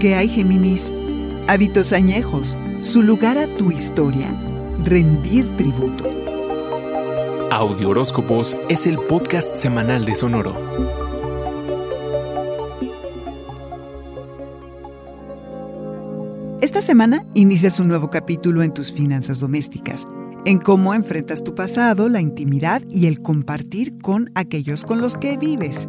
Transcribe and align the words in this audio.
¿Qué 0.00 0.14
hay, 0.14 0.28
Géminis? 0.28 0.92
Hábitos 1.48 1.92
añejos, 1.92 2.56
su 2.82 3.02
lugar 3.02 3.36
a 3.36 3.48
tu 3.56 3.72
historia, 3.72 4.28
rendir 4.84 5.48
tributo. 5.56 6.08
Audio 7.50 7.88
Horóscopos 7.88 8.56
es 8.68 8.86
el 8.86 8.96
podcast 8.96 9.56
semanal 9.56 10.04
de 10.04 10.14
Sonoro. 10.14 10.54
Esta 16.60 16.80
semana 16.80 17.26
inicias 17.34 17.80
un 17.80 17.88
nuevo 17.88 18.08
capítulo 18.08 18.62
en 18.62 18.72
tus 18.72 18.92
finanzas 18.92 19.40
domésticas, 19.40 20.06
en 20.44 20.58
cómo 20.58 20.94
enfrentas 20.94 21.42
tu 21.42 21.56
pasado, 21.56 22.08
la 22.08 22.20
intimidad 22.20 22.82
y 22.88 23.06
el 23.06 23.20
compartir 23.20 23.98
con 23.98 24.30
aquellos 24.36 24.84
con 24.84 25.00
los 25.00 25.16
que 25.16 25.36
vives. 25.36 25.88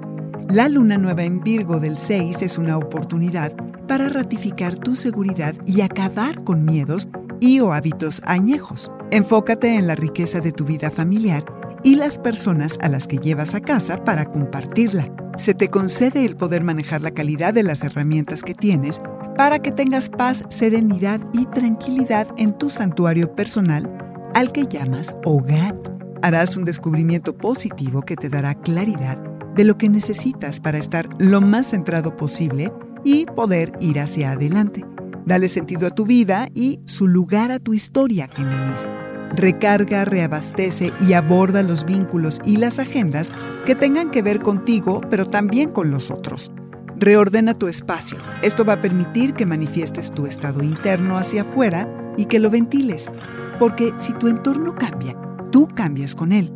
La 0.49 0.67
luna 0.67 0.97
nueva 0.97 1.21
en 1.25 1.41
Virgo 1.41 1.79
del 1.79 1.95
6 1.95 2.41
es 2.41 2.57
una 2.57 2.75
oportunidad 2.75 3.53
para 3.89 4.07
ratificar 4.07 4.75
tu 4.75 4.95
seguridad 4.95 5.55
y 5.65 5.81
acabar 5.81 6.43
con 6.43 6.63
miedos 6.63 7.09
y 7.39 7.59
o 7.59 7.73
hábitos 7.73 8.21
añejos. 8.23 8.91
Enfócate 9.09 9.75
en 9.75 9.87
la 9.87 9.95
riqueza 9.95 10.39
de 10.41 10.51
tu 10.51 10.63
vida 10.63 10.91
familiar 10.91 11.43
y 11.83 11.95
las 11.95 12.19
personas 12.19 12.77
a 12.81 12.87
las 12.87 13.07
que 13.07 13.17
llevas 13.17 13.55
a 13.55 13.61
casa 13.61 13.97
para 14.05 14.25
compartirla. 14.25 15.11
Se 15.37 15.55
te 15.55 15.69
concede 15.69 16.23
el 16.23 16.35
poder 16.35 16.63
manejar 16.63 17.01
la 17.01 17.15
calidad 17.15 17.51
de 17.51 17.63
las 17.63 17.83
herramientas 17.83 18.43
que 18.43 18.53
tienes 18.53 19.01
para 19.35 19.57
que 19.57 19.71
tengas 19.71 20.09
paz, 20.11 20.45
serenidad 20.49 21.19
y 21.33 21.47
tranquilidad 21.47 22.27
en 22.37 22.55
tu 22.55 22.69
santuario 22.69 23.33
personal 23.33 23.91
al 24.35 24.51
que 24.51 24.67
llamas 24.67 25.15
hogar. 25.25 25.75
Harás 26.21 26.57
un 26.57 26.65
descubrimiento 26.65 27.35
positivo 27.35 28.03
que 28.03 28.15
te 28.15 28.29
dará 28.29 28.53
claridad 28.53 29.17
de 29.55 29.63
lo 29.63 29.79
que 29.79 29.89
necesitas 29.89 30.59
para 30.59 30.77
estar 30.77 31.09
lo 31.17 31.41
más 31.41 31.71
centrado 31.71 32.15
posible 32.15 32.71
y 33.03 33.25
poder 33.25 33.73
ir 33.79 33.99
hacia 33.99 34.31
adelante. 34.31 34.85
Dale 35.25 35.47
sentido 35.47 35.87
a 35.87 35.91
tu 35.91 36.05
vida 36.05 36.47
y 36.53 36.79
su 36.85 37.07
lugar 37.07 37.51
a 37.51 37.59
tu 37.59 37.73
historia, 37.73 38.29
Géminis. 38.35 38.87
Recarga, 39.35 40.05
reabastece 40.05 40.91
y 41.07 41.13
aborda 41.13 41.61
los 41.61 41.85
vínculos 41.85 42.39
y 42.45 42.57
las 42.57 42.79
agendas 42.79 43.31
que 43.65 43.75
tengan 43.75 44.09
que 44.09 44.23
ver 44.23 44.41
contigo, 44.41 45.01
pero 45.09 45.25
también 45.25 45.69
con 45.69 45.91
los 45.91 46.09
otros. 46.09 46.51
Reordena 46.97 47.53
tu 47.53 47.67
espacio. 47.67 48.17
Esto 48.41 48.65
va 48.65 48.73
a 48.73 48.81
permitir 48.81 49.33
que 49.33 49.45
manifiestes 49.45 50.11
tu 50.11 50.25
estado 50.25 50.63
interno 50.63 51.17
hacia 51.17 51.41
afuera 51.41 51.87
y 52.17 52.25
que 52.25 52.39
lo 52.39 52.49
ventiles, 52.49 53.11
porque 53.59 53.93
si 53.97 54.13
tu 54.13 54.27
entorno 54.27 54.75
cambia, 54.75 55.15
tú 55.51 55.67
cambias 55.67 56.15
con 56.15 56.31
él. 56.31 56.51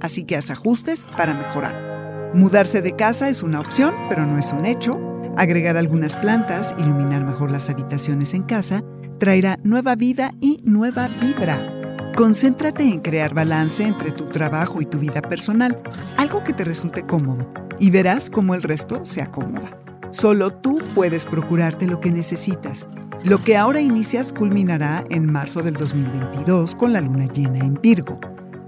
Así 0.00 0.24
que 0.24 0.36
haz 0.36 0.50
ajustes 0.50 1.06
para 1.16 1.34
mejorar. 1.34 2.30
Mudarse 2.34 2.82
de 2.82 2.94
casa 2.94 3.28
es 3.30 3.42
una 3.42 3.60
opción, 3.60 3.94
pero 4.08 4.26
no 4.26 4.38
es 4.38 4.52
un 4.52 4.66
hecho. 4.66 5.07
Agregar 5.38 5.76
algunas 5.76 6.16
plantas, 6.16 6.74
iluminar 6.78 7.24
mejor 7.24 7.52
las 7.52 7.70
habitaciones 7.70 8.34
en 8.34 8.42
casa, 8.42 8.82
traerá 9.18 9.56
nueva 9.62 9.94
vida 9.94 10.32
y 10.40 10.60
nueva 10.64 11.08
vibra. 11.20 11.56
Concéntrate 12.16 12.82
en 12.82 12.98
crear 12.98 13.34
balance 13.34 13.84
entre 13.84 14.10
tu 14.10 14.24
trabajo 14.24 14.82
y 14.82 14.86
tu 14.86 14.98
vida 14.98 15.22
personal, 15.22 15.80
algo 16.16 16.42
que 16.42 16.52
te 16.52 16.64
resulte 16.64 17.06
cómodo, 17.06 17.48
y 17.78 17.90
verás 17.90 18.30
cómo 18.30 18.56
el 18.56 18.64
resto 18.64 19.04
se 19.04 19.22
acomoda. 19.22 19.70
Solo 20.10 20.52
tú 20.52 20.80
puedes 20.96 21.24
procurarte 21.24 21.86
lo 21.86 22.00
que 22.00 22.10
necesitas. 22.10 22.88
Lo 23.22 23.38
que 23.38 23.56
ahora 23.56 23.80
inicias 23.80 24.32
culminará 24.32 25.04
en 25.08 25.30
marzo 25.30 25.62
del 25.62 25.74
2022 25.74 26.74
con 26.74 26.92
la 26.92 27.00
luna 27.00 27.26
llena 27.26 27.60
en 27.60 27.74
Virgo. 27.80 28.18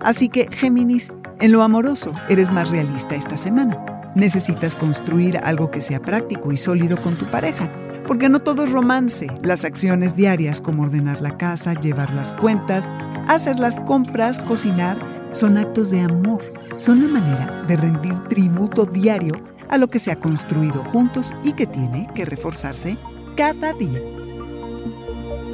Así 0.02 0.28
que, 0.28 0.46
Géminis, 0.52 1.12
en 1.40 1.50
lo 1.50 1.64
amoroso, 1.64 2.12
eres 2.28 2.52
más 2.52 2.70
realista 2.70 3.16
esta 3.16 3.36
semana. 3.36 3.89
Necesitas 4.14 4.74
construir 4.74 5.38
algo 5.38 5.70
que 5.70 5.80
sea 5.80 6.00
práctico 6.00 6.52
y 6.52 6.56
sólido 6.56 6.96
con 6.96 7.16
tu 7.16 7.26
pareja, 7.26 7.70
porque 8.06 8.28
no 8.28 8.40
todo 8.40 8.64
es 8.64 8.72
romance. 8.72 9.28
Las 9.42 9.64
acciones 9.64 10.16
diarias 10.16 10.60
como 10.60 10.82
ordenar 10.82 11.20
la 11.20 11.36
casa, 11.36 11.74
llevar 11.74 12.12
las 12.14 12.32
cuentas, 12.32 12.88
hacer 13.28 13.60
las 13.60 13.78
compras, 13.80 14.40
cocinar, 14.40 14.96
son 15.32 15.58
actos 15.58 15.90
de 15.92 16.00
amor. 16.00 16.42
Son 16.76 17.00
la 17.00 17.20
manera 17.20 17.62
de 17.68 17.76
rendir 17.76 18.18
tributo 18.28 18.84
diario 18.84 19.34
a 19.68 19.78
lo 19.78 19.88
que 19.88 20.00
se 20.00 20.10
ha 20.10 20.16
construido 20.16 20.82
juntos 20.84 21.32
y 21.44 21.52
que 21.52 21.66
tiene 21.66 22.08
que 22.14 22.24
reforzarse 22.24 22.96
cada 23.36 23.72
día. 23.74 24.00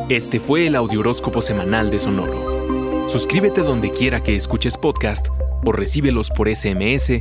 Este 0.08 0.40
fue 0.40 0.66
el 0.66 0.76
Audioróscopo 0.76 1.42
Semanal 1.42 1.90
de 1.90 1.98
Sonoro. 1.98 3.08
Suscríbete 3.10 3.60
donde 3.60 3.90
quiera 3.90 4.22
que 4.22 4.34
escuches 4.34 4.78
podcast 4.78 5.28
o 5.64 5.72
recíbelos 5.72 6.30
por 6.30 6.48
SMS 6.48 7.20